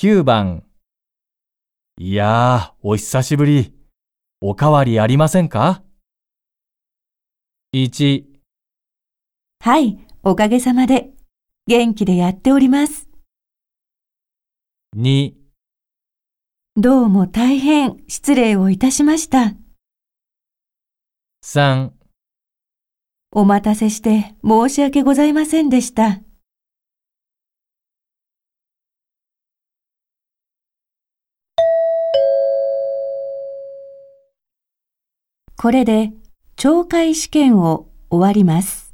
[0.00, 0.62] 9番。
[1.98, 3.74] いやー、お久しぶり。
[4.40, 5.82] おかわりありませんか
[7.74, 8.22] ?1、
[9.58, 11.10] はい、おかげさまで。
[11.66, 13.08] 元気でやっております。
[14.96, 15.32] 2、
[16.76, 19.54] どうも大変失礼をいたしました。
[21.44, 21.90] 3
[23.32, 26.20] お待たせして申し訳ございませんでした。
[35.60, 36.12] これで
[36.56, 38.87] 懲戒試験を終わります。